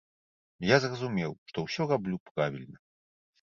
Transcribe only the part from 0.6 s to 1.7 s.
Я зразумеў, што